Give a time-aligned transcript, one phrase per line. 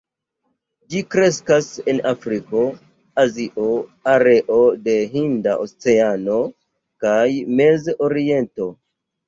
[0.93, 2.63] Ĝi kreskas en Afriko,
[3.25, 3.67] Azio,
[4.15, 4.57] areo
[4.89, 6.41] de Hinda Oceano
[7.07, 7.23] kaj
[7.63, 8.73] Mez-Oriento.